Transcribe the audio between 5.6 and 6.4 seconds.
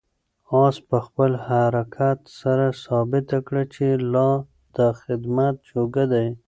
جوګه دی.